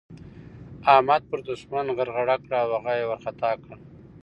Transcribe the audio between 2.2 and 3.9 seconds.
وکړه او هغه يې وارخطا کړ.